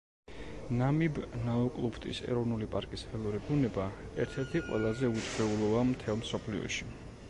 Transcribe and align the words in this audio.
ნამიბ-ნაუკლუფტის 0.77 2.21
ეროვნული 2.29 2.69
პარკის 2.77 3.05
ველური 3.11 3.43
ბუნება 3.51 3.87
ერთ-ერთი 4.25 4.67
ყველაზე 4.71 5.13
უჩვეულოა 5.21 5.87
მთელ 5.93 6.23
მსოფლიოში. 6.25 6.95